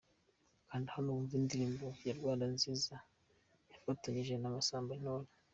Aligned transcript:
Kanda 0.67 0.89
hano 0.95 1.07
wumve 1.13 1.33
indirimbo 1.39 1.85
ye 2.05 2.11
Rwanda 2.19 2.45
nziza 2.55 2.95
yafatanyije 3.71 4.33
na 4.37 4.53
Masamba 4.55 4.91
Intore. 4.97 5.29